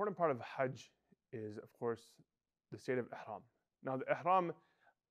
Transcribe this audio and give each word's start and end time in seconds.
important 0.00 0.16
part 0.16 0.30
of 0.30 0.40
Hajj 0.40 0.90
is, 1.30 1.58
of 1.58 1.70
course, 1.78 2.00
the 2.72 2.78
state 2.78 2.96
of 2.96 3.04
Ihram. 3.12 3.42
Now, 3.84 3.98
the 3.98 4.06
Ihram 4.10 4.50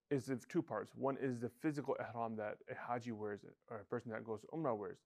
is 0.10 0.30
of 0.30 0.48
two 0.48 0.64
parts. 0.64 0.94
One 0.96 1.16
is 1.22 1.40
the 1.40 1.52
physical 1.62 1.96
Ihram 2.00 2.36
that 2.38 2.55
a 2.72 2.73
Haji 2.73 3.12
wears, 3.12 3.41
or 3.70 3.78
a 3.78 3.86
person 3.86 4.12
that 4.12 4.23
goes 4.23 4.44
Umrah 4.52 4.76
wears. 4.76 4.98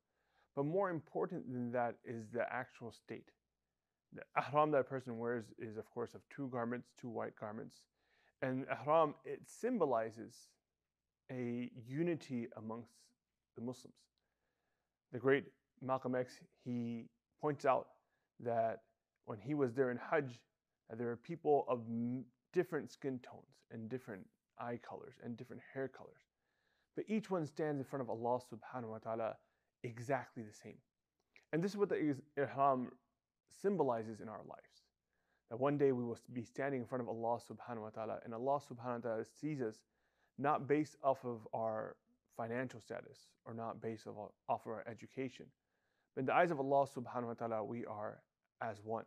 But 0.55 0.66
more 0.67 0.89
important 0.89 1.52
than 1.52 1.70
that 1.73 1.95
is 2.05 2.30
the 2.31 2.45
actual 2.49 2.93
state. 2.93 3.30
The 4.13 4.21
Ihram 4.38 4.71
that 4.71 4.77
a 4.77 4.84
person 4.85 5.17
wears 5.17 5.48
is, 5.59 5.75
of 5.75 5.89
course, 5.93 6.13
of 6.13 6.21
two 6.34 6.47
garments, 6.47 6.88
two 6.97 7.09
white 7.09 7.35
garments. 7.38 7.81
And 8.41 8.65
Ihram, 8.71 9.15
it 9.26 9.41
symbolizes 9.45 10.34
a 11.29 11.70
unity 11.85 12.48
amongst 12.55 12.93
the 13.57 13.62
Muslims. 13.62 13.98
The 15.12 15.20
great 15.20 15.43
Malcolm 15.81 16.15
X, 16.15 16.40
he 16.63 17.09
points 17.41 17.65
out 17.65 17.88
that 18.40 18.79
when 19.26 19.40
he 19.40 19.54
was 19.54 19.73
there 19.73 19.91
in 19.91 19.98
Hajj, 19.98 20.40
that 20.90 20.98
there 20.98 21.09
are 21.09 21.16
people 21.16 21.66
of 21.68 21.82
different 22.52 22.91
skin 22.91 23.20
tones 23.20 23.66
and 23.72 23.90
different 23.90 24.26
eye 24.59 24.80
colors 24.88 25.16
and 25.23 25.38
different 25.38 25.62
hair 25.73 25.88
colors. 25.88 26.22
But 26.96 27.05
each 27.08 27.32
one 27.32 27.46
stands 27.46 27.80
in 27.80 27.86
front 27.86 28.02
of 28.02 28.09
Allah 28.09 28.40
subhanahu 28.40 28.90
wa 28.90 28.99
ta'ala 28.99 29.36
exactly 29.84 30.44
the 30.44 30.54
same. 30.54 30.77
And 31.52 31.63
this 31.63 31.72
is 31.72 31.77
what 31.77 31.90
the 31.90 32.16
ihram 32.38 32.91
symbolizes 33.62 34.22
in 34.22 34.30
our 34.30 34.41
lives. 34.48 34.84
That 35.49 35.60
one 35.60 35.77
day 35.77 35.91
we 35.91 36.04
will 36.04 36.18
be 36.34 36.44
standing 36.44 36.82
in 36.82 36.88
front 36.88 37.02
of 37.02 37.10
Allah 37.10 37.40
subhanahu 37.40 37.82
wa 37.82 37.90
ta'ala, 37.90 38.20
and 38.26 38.34
Allah 38.34 38.60
subhanahu 38.60 39.04
wa 39.04 39.10
ta'ala 39.10 39.26
sees 39.26 39.62
us 39.62 39.76
not 40.37 40.68
based 40.68 40.98
off 41.04 41.24
of 41.26 41.48
our 41.54 41.96
financial 42.35 42.80
status 42.80 43.27
or 43.46 43.54
not 43.54 43.82
based 43.82 44.08
off 44.08 44.15
of 44.49 44.62
our 44.65 44.84
education. 44.87 45.46
But 46.15 46.21
in 46.21 46.26
the 46.26 46.34
eyes 46.35 46.52
of 46.52 46.60
Allah 46.60 46.87
subhanahu 46.87 47.27
wa 47.27 47.34
ta'ala, 47.34 47.63
we 47.63 47.85
are 47.85 48.21
as 48.63 48.77
one. 48.83 49.05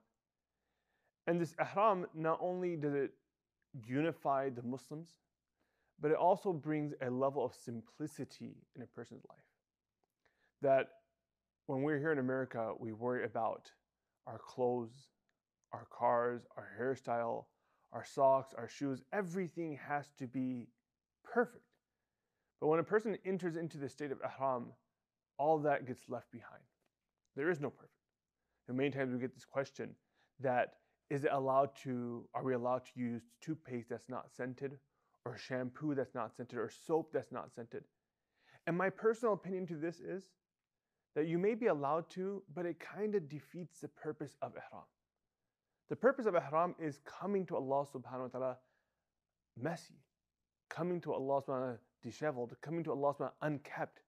And 1.26 1.40
this 1.40 1.54
ihram, 1.58 2.06
not 2.14 2.38
only 2.40 2.76
does 2.76 2.94
it 2.94 3.10
unify 3.86 4.50
the 4.50 4.62
Muslims, 4.62 5.08
but 6.00 6.10
it 6.10 6.16
also 6.16 6.52
brings 6.52 6.92
a 7.00 7.10
level 7.10 7.44
of 7.44 7.54
simplicity 7.54 8.56
in 8.76 8.82
a 8.82 8.86
person's 8.86 9.24
life. 9.28 9.38
That 10.62 10.88
when 11.66 11.82
we're 11.82 11.98
here 11.98 12.12
in 12.12 12.18
America, 12.18 12.72
we 12.78 12.92
worry 12.92 13.24
about 13.24 13.70
our 14.26 14.38
clothes, 14.38 15.08
our 15.72 15.86
cars, 15.90 16.42
our 16.56 16.68
hairstyle, 16.80 17.46
our 17.92 18.04
socks, 18.04 18.54
our 18.56 18.68
shoes. 18.68 19.02
Everything 19.12 19.78
has 19.88 20.12
to 20.18 20.26
be 20.26 20.68
perfect. 21.24 21.64
But 22.60 22.68
when 22.68 22.80
a 22.80 22.84
person 22.84 23.16
enters 23.24 23.56
into 23.56 23.78
the 23.78 23.88
state 23.88 24.12
of 24.12 24.20
ihram, 24.22 24.66
all 25.38 25.58
that 25.58 25.86
gets 25.86 26.08
left 26.08 26.30
behind. 26.30 26.62
There 27.36 27.50
is 27.50 27.60
no 27.60 27.70
perfect. 27.70 27.95
And 28.68 28.76
many 28.76 28.90
times 28.90 29.12
we 29.12 29.18
get 29.18 29.34
this 29.34 29.44
question 29.44 29.94
that 30.40 30.74
is 31.08 31.24
it 31.24 31.30
allowed 31.32 31.70
to, 31.84 32.28
are 32.34 32.42
we 32.42 32.54
allowed 32.54 32.84
to 32.86 32.90
use 33.00 33.22
toothpaste 33.40 33.88
that's 33.88 34.08
not 34.08 34.26
scented, 34.36 34.78
or 35.24 35.36
shampoo 35.36 35.94
that's 35.94 36.14
not 36.14 36.34
scented, 36.36 36.58
or 36.58 36.70
soap 36.86 37.12
that's 37.12 37.30
not 37.30 37.52
scented? 37.54 37.84
And 38.66 38.76
my 38.76 38.90
personal 38.90 39.34
opinion 39.34 39.66
to 39.68 39.76
this 39.76 40.00
is 40.00 40.24
that 41.14 41.26
you 41.28 41.38
may 41.38 41.54
be 41.54 41.66
allowed 41.66 42.10
to, 42.10 42.42
but 42.54 42.66
it 42.66 42.80
kind 42.80 43.14
of 43.14 43.28
defeats 43.28 43.80
the 43.80 43.88
purpose 43.88 44.36
of 44.42 44.52
ihram. 44.52 44.84
The 45.88 45.96
purpose 45.96 46.26
of 46.26 46.34
ihram 46.34 46.74
is 46.78 46.98
coming 47.04 47.46
to 47.46 47.56
Allah 47.56 47.86
subhanahu 47.86 48.22
wa 48.22 48.28
ta'ala 48.28 48.56
messy, 49.56 50.02
coming 50.68 51.00
to 51.02 51.12
Allah 51.12 51.40
subhanahu 51.42 51.48
wa 51.48 51.54
ta'ala 51.54 51.78
disheveled, 52.02 52.56
coming 52.60 52.82
to 52.84 52.90
Allah 52.90 53.14
subhanahu 53.14 53.20
wa 53.20 53.26
ta'ala 53.28 53.32
unkept, 53.54 54.00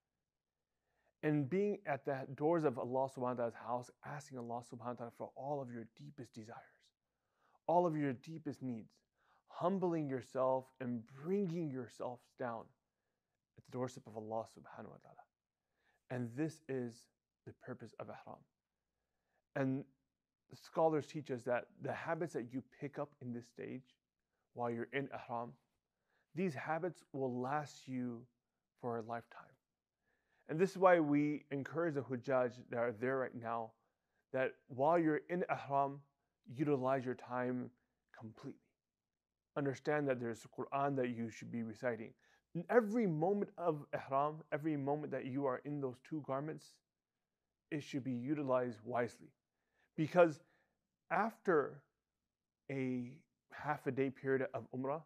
and 1.22 1.48
being 1.50 1.78
at 1.86 2.04
the 2.04 2.26
doors 2.36 2.64
of 2.64 2.78
Allah 2.78 3.08
subhanahu 3.08 3.20
wa 3.20 3.34
ta'ala's 3.34 3.54
house, 3.54 3.90
asking 4.06 4.38
Allah 4.38 4.62
subhanahu 4.62 4.86
wa 4.86 4.92
ta'ala 4.94 5.12
for 5.18 5.30
all 5.36 5.60
of 5.60 5.70
your 5.72 5.86
deepest 5.96 6.32
desires 6.32 6.78
all 7.68 7.86
of 7.86 7.96
your 7.96 8.14
deepest 8.14 8.62
needs, 8.62 8.90
humbling 9.48 10.08
yourself 10.08 10.64
and 10.80 11.02
bringing 11.22 11.70
yourself 11.70 12.18
down 12.38 12.62
at 13.56 13.64
the 13.64 13.70
doorstep 13.70 14.04
of 14.06 14.16
Allah 14.16 14.44
subhanahu 14.56 14.88
wa 14.88 15.00
ta'ala. 15.02 15.24
And 16.10 16.30
this 16.34 16.62
is 16.68 16.94
the 17.46 17.52
purpose 17.64 17.94
of 18.00 18.08
ihram. 18.08 18.38
And 19.54 19.84
scholars 20.54 21.06
teach 21.06 21.30
us 21.30 21.42
that 21.42 21.66
the 21.82 21.92
habits 21.92 22.32
that 22.32 22.52
you 22.52 22.62
pick 22.80 22.98
up 22.98 23.10
in 23.20 23.32
this 23.32 23.46
stage 23.46 23.94
while 24.54 24.70
you're 24.70 24.88
in 24.92 25.08
ihram, 25.12 25.52
these 26.34 26.54
habits 26.54 27.04
will 27.12 27.40
last 27.40 27.86
you 27.86 28.22
for 28.80 28.98
a 28.98 29.02
lifetime. 29.02 29.42
And 30.48 30.58
this 30.58 30.70
is 30.70 30.78
why 30.78 30.98
we 30.98 31.44
encourage 31.50 31.94
the 31.94 32.00
Hujjaj 32.00 32.52
that 32.70 32.78
are 32.78 32.92
there 32.92 33.18
right 33.18 33.34
now 33.34 33.72
that 34.32 34.52
while 34.68 34.98
you're 34.98 35.20
in 35.28 35.44
ihram, 35.50 36.00
utilize 36.54 37.04
your 37.04 37.14
time 37.14 37.70
completely. 38.18 38.60
Understand 39.56 40.08
that 40.08 40.20
there's 40.20 40.46
Quran 40.58 40.96
that 40.96 41.10
you 41.10 41.28
should 41.30 41.50
be 41.50 41.62
reciting. 41.62 42.12
In 42.54 42.64
every 42.70 43.06
moment 43.06 43.50
of 43.58 43.84
ihram, 43.92 44.36
every 44.52 44.76
moment 44.76 45.12
that 45.12 45.26
you 45.26 45.44
are 45.46 45.60
in 45.64 45.80
those 45.80 45.96
two 46.08 46.22
garments, 46.26 46.74
it 47.70 47.82
should 47.82 48.04
be 48.04 48.12
utilized 48.12 48.78
wisely. 48.84 49.28
Because 49.96 50.40
after 51.10 51.82
a 52.70 53.12
half 53.52 53.86
a 53.86 53.90
day 53.90 54.10
period 54.10 54.46
of 54.54 54.66
Umrah 54.74 55.02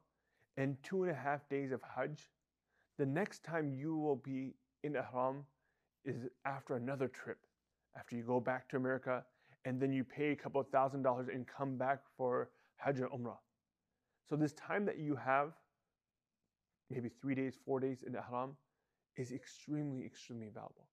and 0.56 0.76
two 0.82 1.02
and 1.02 1.10
a 1.10 1.14
half 1.14 1.48
days 1.48 1.72
of 1.72 1.81
Hajj, 1.82 2.28
the 2.98 3.06
next 3.06 3.42
time 3.42 3.72
you 3.72 3.97
will 3.97 4.16
be 4.16 4.54
in 4.82 4.97
Ihram 4.97 5.44
is 6.04 6.26
after 6.44 6.76
another 6.76 7.09
trip. 7.09 7.38
After 7.97 8.16
you 8.16 8.22
go 8.22 8.41
back 8.41 8.69
to 8.70 8.76
America 8.76 9.25
and 9.65 9.81
then 9.81 9.93
you 9.93 10.04
pay 10.04 10.31
a 10.32 10.37
couple 10.37 10.60
of 10.60 10.69
thousand 10.69 11.03
dollars 11.03 11.28
and 11.32 11.47
come 11.47 11.76
back 11.76 12.00
for 12.16 12.50
Hajj 12.76 13.00
or 13.00 13.09
Umrah. 13.09 13.38
So 14.28 14.37
this 14.37 14.53
time 14.54 14.84
that 14.87 14.98
you 14.98 15.15
have, 15.16 15.53
maybe 16.91 17.10
three 17.20 17.34
days, 17.34 17.59
four 17.65 17.81
days 17.81 18.03
in 18.06 18.15
Ihram, 18.15 18.56
is 19.16 19.32
extremely, 19.32 20.04
extremely 20.04 20.48
valuable. 20.48 20.88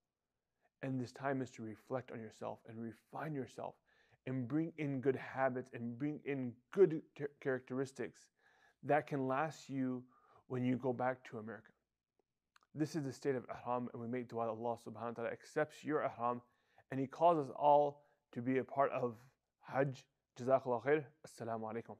And 0.82 1.00
this 1.00 1.12
time 1.12 1.42
is 1.42 1.50
to 1.52 1.64
reflect 1.64 2.12
on 2.12 2.20
yourself 2.20 2.60
and 2.68 2.78
refine 2.80 3.34
yourself 3.34 3.76
and 4.28 4.48
bring 4.48 4.72
in 4.78 5.02
good 5.02 5.16
habits 5.16 5.72
and 5.74 5.98
bring 5.98 6.20
in 6.26 6.54
good 6.72 7.02
characteristics 7.42 8.28
that 8.84 9.08
can 9.08 9.28
last 9.28 9.70
you 9.70 10.04
when 10.48 10.64
you 10.64 10.78
go 10.78 10.94
back 10.94 11.24
to 11.30 11.38
America. 11.38 11.72
This 12.76 12.96
is 12.96 13.04
the 13.04 13.12
state 13.12 13.36
of 13.36 13.46
Ihram, 13.50 13.90
and 13.94 14.02
we 14.02 14.08
make 14.08 14.30
dua 14.30 14.46
that 14.46 14.52
Allah 14.52 14.78
subhanahu 14.86 15.18
wa 15.18 15.24
ta'ala 15.24 15.32
accepts 15.32 15.84
your 15.84 16.04
Ihram 16.04 16.42
and 16.92 17.00
He 17.00 17.08
calls 17.08 17.38
us 17.40 17.54
all 17.58 18.04
to 18.34 18.42
be 18.42 18.60
a 18.60 18.64
part 18.64 18.92
of 18.92 19.16
Hajj. 19.62 20.06
Jazakallah 20.40 20.84
khair. 20.84 21.04
Assalamu 21.28 21.64
alaikum 21.74 21.98